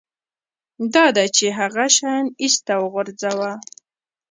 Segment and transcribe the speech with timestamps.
[0.93, 3.51] دا ده چې هغه شیان ایسته وغورځوه